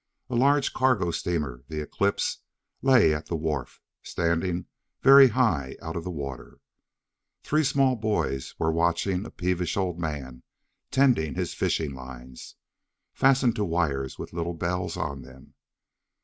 A 0.31 0.35
large 0.35 0.73
cargo 0.73 1.11
steamer, 1.11 1.63
the 1.67 1.79
Eclipse, 1.79 2.39
lay 2.81 3.13
at 3.13 3.27
the 3.27 3.35
wharf, 3.35 3.79
standing 4.01 4.65
very 5.03 5.27
high 5.27 5.77
out 5.79 5.95
of 5.95 6.03
the 6.03 6.09
water. 6.09 6.57
Three 7.43 7.63
small 7.63 7.95
boys 7.95 8.55
were 8.57 8.71
watching 8.71 9.23
a 9.27 9.29
peevish 9.29 9.77
old 9.77 9.99
man 9.99 10.41
tending 10.89 11.35
his 11.35 11.53
fishing 11.53 11.93
lines, 11.93 12.55
fastened 13.13 13.55
to 13.57 13.63
wires 13.63 14.17
with 14.17 14.33
little 14.33 14.55
bells 14.55 14.97
on 14.97 15.21
them. 15.21 15.53